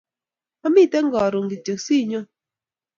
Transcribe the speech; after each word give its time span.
Amiten 0.65 1.05
karun 1.15 1.49
kityok 1.51 1.79
sinyon 1.85 2.25